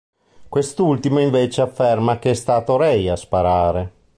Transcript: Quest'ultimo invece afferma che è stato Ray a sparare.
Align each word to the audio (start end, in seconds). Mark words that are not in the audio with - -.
Quest'ultimo 0.49 1.19
invece 1.19 1.61
afferma 1.61 2.17
che 2.17 2.31
è 2.31 2.33
stato 2.33 2.75
Ray 2.75 3.07
a 3.07 3.15
sparare. 3.15 3.91